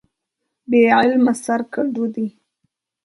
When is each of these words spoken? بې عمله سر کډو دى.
بې 0.69 0.81
عمله 0.97 1.33
سر 1.43 1.61
کډو 1.73 2.05
دى. 2.13 2.27